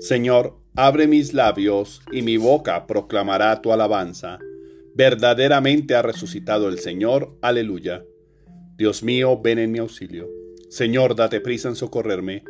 [0.00, 4.38] Señor, abre mis labios y mi boca proclamará tu alabanza.
[4.94, 7.36] Verdaderamente ha resucitado el Señor.
[7.42, 8.04] Aleluya.
[8.76, 10.28] Dios mío, ven en mi auxilio.
[10.68, 12.44] Señor, date prisa en socorrerme.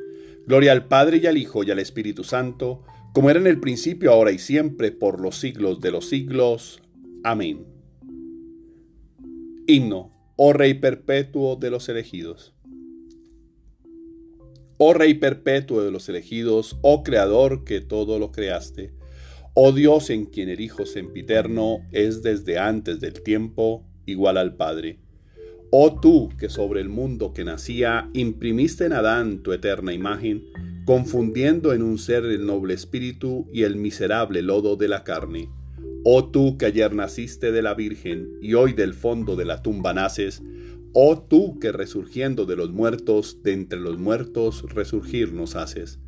[0.47, 2.83] Gloria al Padre y al Hijo y al Espíritu Santo,
[3.15, 6.83] como era en el principio, ahora y siempre, por los siglos de los siglos.
[7.25, 7.67] Amén.
[9.67, 12.55] Himno, oh Rey perpetuo de los elegidos.
[14.81, 18.93] Oh Rey perpetuo de los elegidos, oh Creador que todo lo creaste,
[19.55, 25.01] oh Dios en quien el Hijo sempiterno es desde antes del tiempo igual al Padre.
[25.71, 30.45] Oh tú que sobre el mundo que nacía imprimiste en Adán tu eterna imagen,
[30.85, 35.49] confundiendo en un ser el noble espíritu y el miserable lodo de la carne.
[36.05, 39.93] Oh tú que ayer naciste de la Virgen y hoy del fondo de la tumba
[39.93, 40.41] naces,
[40.93, 45.99] Oh tú que resurgiendo de los muertos, de entre los muertos, resurgir nos haces.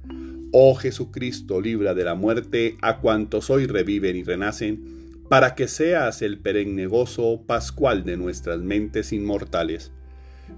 [0.52, 6.22] Oh Jesucristo, libra de la muerte a cuantos hoy reviven y renacen, para que seas
[6.22, 9.92] el perenne gozo pascual de nuestras mentes inmortales.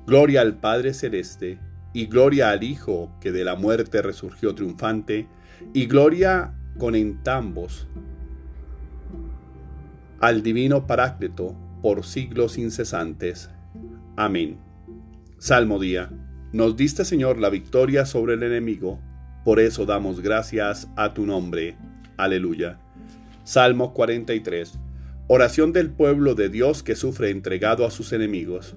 [0.07, 1.59] Gloria al Padre Celeste,
[1.93, 5.27] y gloria al Hijo que de la muerte resurgió triunfante,
[5.75, 7.87] y gloria con entambos
[10.21, 13.51] al Divino Paráclito por siglos incesantes.
[14.17, 14.59] Amén.
[15.39, 16.11] Salmo día.
[16.53, 19.01] Nos diste, Señor, la victoria sobre el enemigo,
[19.43, 21.79] por eso damos gracias a tu nombre.
[22.19, 22.79] Aleluya.
[23.43, 24.79] Salmo 43.
[25.29, 28.77] Oración del pueblo de Dios que sufre entregado a sus enemigos.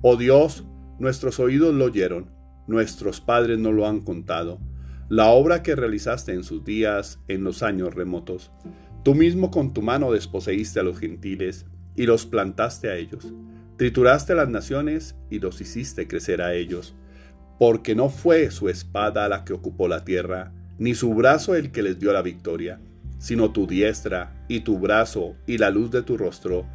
[0.00, 0.64] Oh Dios,
[1.00, 2.30] nuestros oídos lo oyeron,
[2.68, 4.60] nuestros padres no lo han contado,
[5.08, 8.52] la obra que realizaste en sus días, en los años remotos.
[9.02, 13.34] Tú mismo con tu mano desposeíste a los gentiles y los plantaste a ellos
[13.78, 16.96] Trituraste las naciones y los hiciste crecer a ellos,
[17.60, 21.84] porque no fue su espada la que ocupó la tierra, ni su brazo el que
[21.84, 22.80] les dio la victoria,
[23.20, 26.66] sino tu diestra y tu brazo y la luz de tu rostro,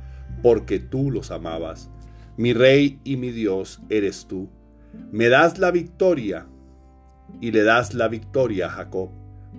[0.41, 1.89] porque tú los amabas.
[2.37, 4.49] Mi rey y mi Dios eres tú.
[5.11, 6.47] Me das la victoria
[7.41, 9.09] y le das la victoria a Jacob.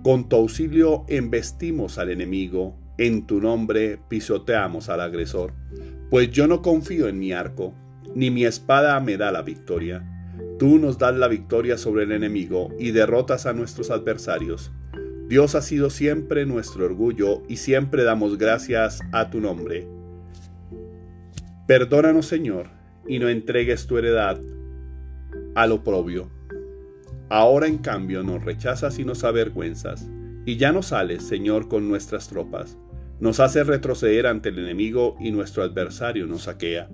[0.01, 5.53] Con tu auxilio embestimos al enemigo, en tu nombre pisoteamos al agresor
[6.09, 7.73] pues yo no confío en mi arco,
[8.13, 10.03] ni mi espada me da la victoria.
[10.59, 14.71] Tú nos das la victoria sobre el enemigo y derrotas a nuestros adversarios.
[15.27, 19.87] Dios ha sido siempre nuestro orgullo y siempre damos gracias a tu nombre.
[21.67, 22.67] Perdónanos, Señor,
[23.07, 24.39] y no entregues tu heredad
[25.55, 26.29] al oprobio.
[27.29, 30.07] Ahora, en cambio, nos rechazas y nos avergüenzas,
[30.45, 32.77] y ya no sales, Señor, con nuestras tropas.
[33.19, 36.89] Nos hace retroceder ante el enemigo y nuestro adversario nos saquea.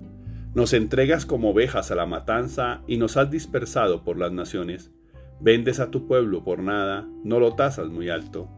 [0.54, 4.92] Nos entregas como ovejas a la matanza y nos has dispersado por las naciones.
[5.40, 8.48] Vendes a tu pueblo por nada, no lo tasas muy alto.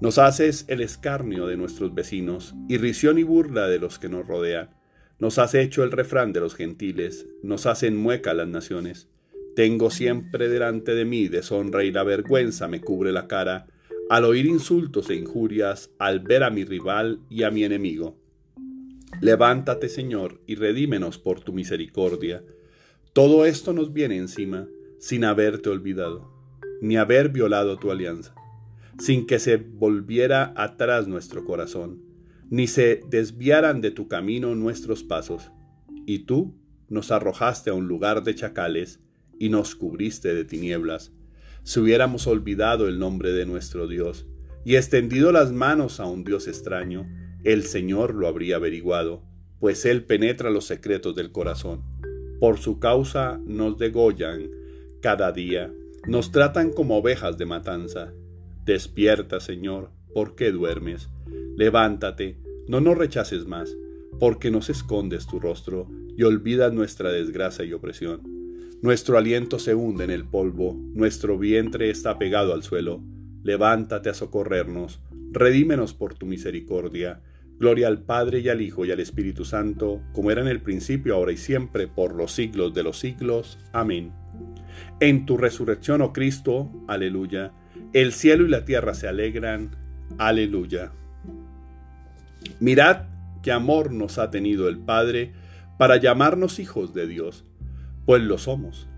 [0.00, 4.70] Nos haces el escarnio de nuestros vecinos, irrisión y burla de los que nos rodean.
[5.18, 9.08] Nos has hecho el refrán de los gentiles, nos hacen mueca las naciones.
[9.54, 13.66] Tengo siempre delante de mí deshonra y la vergüenza me cubre la cara,
[14.08, 18.16] al oír insultos e injurias, al ver a mi rival y a mi enemigo.
[19.20, 22.44] Levántate, Señor, y redímenos por tu misericordia.
[23.12, 24.68] Todo esto nos viene encima,
[24.98, 26.30] sin haberte olvidado,
[26.80, 28.34] ni haber violado tu alianza,
[28.98, 32.02] sin que se volviera atrás nuestro corazón,
[32.50, 35.50] ni se desviaran de tu camino nuestros pasos.
[36.06, 36.54] Y tú
[36.88, 39.00] nos arrojaste a un lugar de chacales
[39.38, 41.12] y nos cubriste de tinieblas
[41.64, 44.26] si hubiéramos olvidado el nombre de nuestro Dios
[44.64, 47.08] y extendido las manos a un Dios extraño,
[47.44, 49.22] el Señor lo habría averiguado,
[49.60, 51.82] pues Él penetra los secretos del corazón.
[52.40, 54.50] Por su causa nos degollan
[55.00, 55.72] cada día,
[56.06, 58.12] nos tratan como ovejas de matanza.
[58.64, 61.08] Despierta, Señor, ¿por qué duermes?
[61.56, 62.38] Levántate,
[62.68, 63.76] no nos rechaces más,
[64.18, 68.41] porque nos escondes tu rostro y olvidas nuestra desgracia y opresión.
[68.82, 73.00] Nuestro aliento se hunde en el polvo, nuestro vientre está pegado al suelo.
[73.44, 75.00] Levántate a socorrernos,
[75.30, 77.22] redímenos por tu misericordia.
[77.60, 81.14] Gloria al Padre y al Hijo y al Espíritu Santo, como era en el principio,
[81.14, 83.56] ahora y siempre, por los siglos de los siglos.
[83.72, 84.12] Amén.
[84.98, 87.52] En tu resurrección, oh Cristo, aleluya.
[87.92, 89.76] El cielo y la tierra se alegran,
[90.18, 90.90] aleluya.
[92.58, 93.04] Mirad
[93.44, 95.34] qué amor nos ha tenido el Padre
[95.78, 97.44] para llamarnos hijos de Dios
[98.06, 98.88] pues lo somos.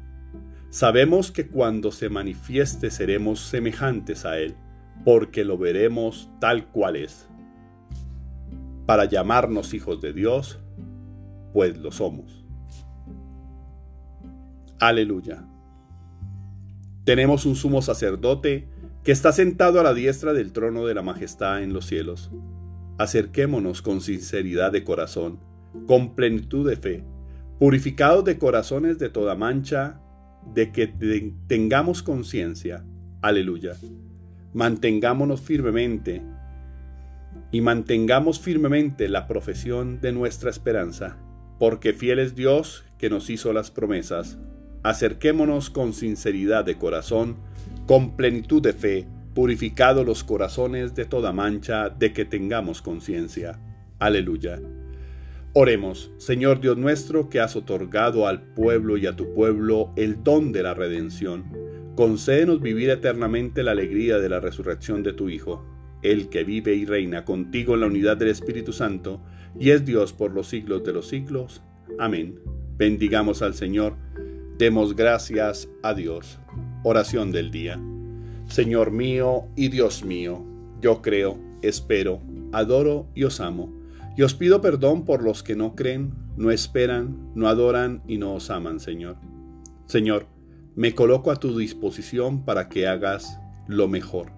[0.70, 4.56] Sabemos que cuando se manifieste seremos semejantes a Él,
[5.04, 7.28] porque lo veremos tal cual es.
[8.86, 10.58] Para llamarnos hijos de Dios,
[11.52, 12.44] pues lo somos.
[14.80, 15.46] Aleluya.
[17.04, 18.68] Tenemos un sumo sacerdote
[19.04, 22.30] que está sentado a la diestra del trono de la majestad en los cielos.
[22.98, 25.38] Acerquémonos con sinceridad de corazón,
[25.86, 27.04] con plenitud de fe,
[27.64, 29.98] purificados de corazones de toda mancha,
[30.52, 30.86] de que
[31.46, 32.84] tengamos conciencia.
[33.22, 33.74] Aleluya.
[34.52, 36.20] Mantengámonos firmemente
[37.52, 41.16] y mantengamos firmemente la profesión de nuestra esperanza,
[41.58, 44.36] porque fiel es Dios que nos hizo las promesas.
[44.82, 47.36] Acerquémonos con sinceridad de corazón,
[47.86, 53.58] con plenitud de fe, purificados los corazones de toda mancha, de que tengamos conciencia.
[53.98, 54.60] Aleluya.
[55.56, 60.50] Oremos, Señor Dios nuestro, que has otorgado al pueblo y a tu pueblo el don
[60.50, 61.44] de la redención.
[61.94, 65.64] Concédenos vivir eternamente la alegría de la resurrección de tu Hijo,
[66.02, 69.22] el que vive y reina contigo en la unidad del Espíritu Santo,
[69.56, 71.62] y es Dios por los siglos de los siglos.
[72.00, 72.40] Amén.
[72.76, 73.94] Bendigamos al Señor,
[74.58, 76.40] demos gracias a Dios.
[76.82, 77.80] Oración del día.
[78.48, 80.44] Señor mío y Dios mío,
[80.80, 82.20] yo creo, espero,
[82.50, 83.73] adoro y os amo.
[84.16, 88.34] Y os pido perdón por los que no creen, no esperan, no adoran y no
[88.34, 89.16] os aman, Señor.
[89.86, 90.26] Señor,
[90.76, 93.38] me coloco a tu disposición para que hagas
[93.68, 94.32] lo mejor,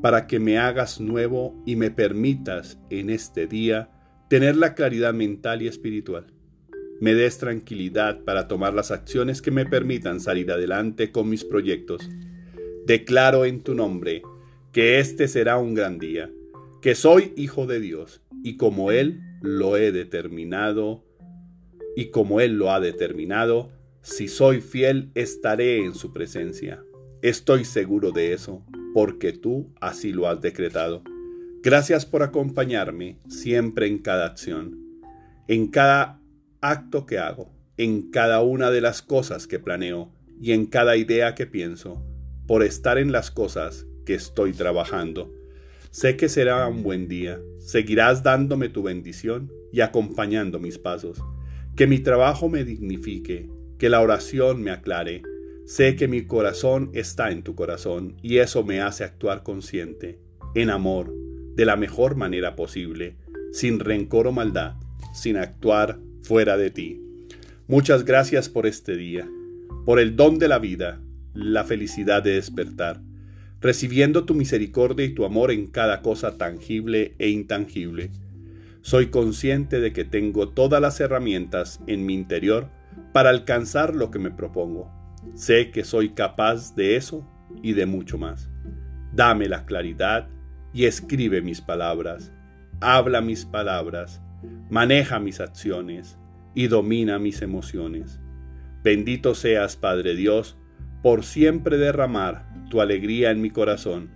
[0.00, 3.90] para que me hagas nuevo y me permitas en este día
[4.28, 6.26] tener la claridad mental y espiritual.
[7.00, 12.08] Me des tranquilidad para tomar las acciones que me permitan salir adelante con mis proyectos
[12.86, 14.22] Declaro en tu nombre
[14.72, 16.30] que este será un gran día,
[16.80, 21.04] que soy hijo de Dios y como Él lo he determinado,
[21.96, 26.82] y como Él lo ha determinado, si soy fiel estaré en su presencia.
[27.22, 31.02] Estoy seguro de eso, porque tú así lo has decretado.
[31.62, 34.80] Gracias por acompañarme siempre en cada acción,
[35.46, 36.20] en cada
[36.60, 41.34] acto que hago, en cada una de las cosas que planeo y en cada idea
[41.36, 42.04] que pienso
[42.48, 45.32] por estar en las cosas que estoy trabajando.
[45.92, 47.38] Sé que será un buen día.
[47.58, 51.22] Seguirás dándome tu bendición y acompañando mis pasos.
[51.76, 55.20] Que mi trabajo me dignifique, que la oración me aclare.
[55.66, 60.18] Sé que mi corazón está en tu corazón y eso me hace actuar consciente,
[60.54, 61.12] en amor,
[61.56, 63.16] de la mejor manera posible,
[63.52, 64.76] sin rencor o maldad,
[65.12, 67.02] sin actuar fuera de ti.
[67.68, 69.28] Muchas gracias por este día,
[69.84, 71.02] por el don de la vida,
[71.34, 73.02] la felicidad de despertar,
[73.62, 78.10] recibiendo tu misericordia y tu amor en cada cosa tangible e intangible.
[78.82, 82.68] Soy consciente de que tengo todas las herramientas en mi interior
[83.12, 84.90] para alcanzar lo que me propongo.
[85.34, 87.24] Sé que soy capaz de eso
[87.62, 88.50] y de mucho más.
[89.12, 90.28] Dame la claridad
[90.74, 92.32] y escribe mis palabras.
[92.80, 94.20] Habla mis palabras,
[94.68, 96.18] maneja mis acciones
[96.52, 98.18] y domina mis emociones.
[98.82, 100.58] Bendito seas, Padre Dios,
[101.02, 104.10] por siempre derramar tu alegría en mi corazón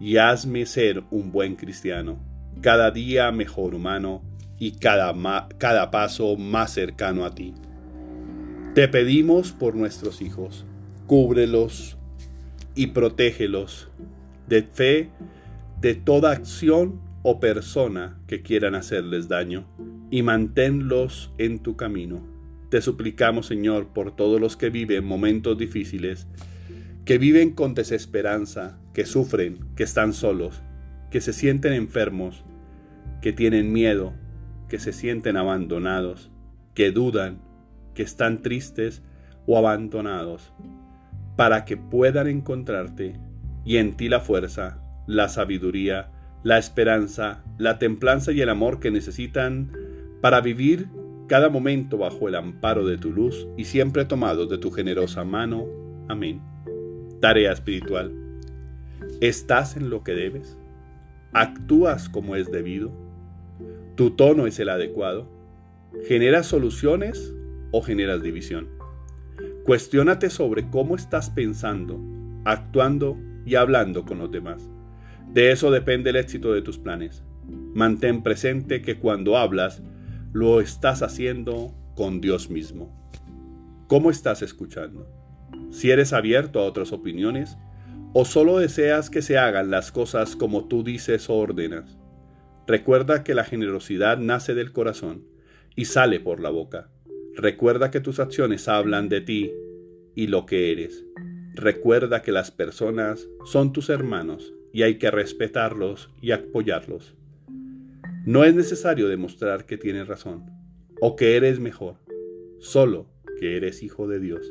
[0.00, 2.18] y hazme ser un buen cristiano,
[2.60, 4.22] cada día mejor humano
[4.58, 5.14] y cada,
[5.58, 7.54] cada paso más cercano a ti.
[8.74, 10.66] Te pedimos por nuestros hijos,
[11.06, 11.96] cúbrelos
[12.74, 13.88] y protégelos
[14.48, 15.10] de fe
[15.80, 19.66] de toda acción o persona que quieran hacerles daño
[20.10, 22.33] y manténlos en tu camino
[22.74, 26.26] te suplicamos, Señor, por todos los que viven momentos difíciles,
[27.04, 30.60] que viven con desesperanza, que sufren, que están solos,
[31.08, 32.42] que se sienten enfermos,
[33.22, 34.12] que tienen miedo,
[34.68, 36.32] que se sienten abandonados,
[36.74, 37.42] que dudan,
[37.94, 39.04] que están tristes
[39.46, 40.52] o abandonados,
[41.36, 43.20] para que puedan encontrarte
[43.64, 46.10] y en ti la fuerza, la sabiduría,
[46.42, 49.70] la esperanza, la templanza y el amor que necesitan
[50.20, 50.88] para vivir
[51.26, 55.66] cada momento bajo el amparo de tu luz y siempre tomado de tu generosa mano.
[56.08, 56.42] Amén.
[57.20, 58.12] Tarea espiritual.
[59.20, 60.58] ¿Estás en lo que debes?
[61.32, 62.92] ¿Actúas como es debido?
[63.94, 65.28] ¿Tu tono es el adecuado?
[66.06, 67.34] ¿Generas soluciones
[67.70, 68.68] o generas división?
[69.64, 71.98] Cuestiónate sobre cómo estás pensando,
[72.44, 73.16] actuando
[73.46, 74.68] y hablando con los demás.
[75.32, 77.24] De eso depende el éxito de tus planes.
[77.74, 79.82] Mantén presente que cuando hablas,
[80.34, 82.92] lo estás haciendo con Dios mismo.
[83.86, 85.08] ¿Cómo estás escuchando?
[85.70, 87.56] Si eres abierto a otras opiniones
[88.14, 91.96] o solo deseas que se hagan las cosas como tú dices o ordenas.
[92.66, 95.24] Recuerda que la generosidad nace del corazón
[95.76, 96.90] y sale por la boca.
[97.36, 99.52] Recuerda que tus acciones hablan de ti
[100.16, 101.04] y lo que eres.
[101.54, 107.14] Recuerda que las personas son tus hermanos y hay que respetarlos y apoyarlos.
[108.26, 110.46] No es necesario demostrar que tienes razón
[110.98, 111.96] o que eres mejor,
[112.58, 113.06] solo
[113.38, 114.50] que eres hijo de Dios.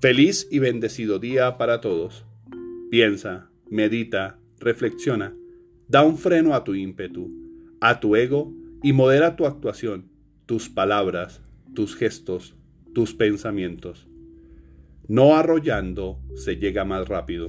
[0.00, 2.24] Feliz y bendecido día para todos.
[2.88, 5.34] Piensa, medita, reflexiona,
[5.88, 7.28] da un freno a tu ímpetu,
[7.80, 10.08] a tu ego y modera tu actuación,
[10.46, 11.42] tus palabras,
[11.74, 12.54] tus gestos,
[12.94, 14.06] tus pensamientos.
[15.08, 17.48] No arrollando se llega más rápido.